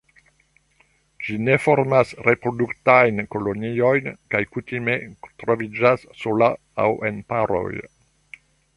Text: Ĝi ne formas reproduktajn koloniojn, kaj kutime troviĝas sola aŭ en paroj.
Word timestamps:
Ĝi 1.25 1.35
ne 1.49 1.57
formas 1.65 2.13
reproduktajn 2.29 3.21
koloniojn, 3.35 4.09
kaj 4.35 4.43
kutime 4.57 4.99
troviĝas 5.45 6.11
sola 6.25 6.53
aŭ 6.87 6.91
en 7.13 7.25
paroj. 7.35 7.67